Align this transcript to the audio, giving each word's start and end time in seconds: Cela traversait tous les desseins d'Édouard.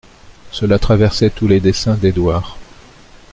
Cela 0.51 0.79
traversait 0.79 1.29
tous 1.29 1.47
les 1.47 1.59
desseins 1.59 1.93
d'Édouard. 1.93 2.57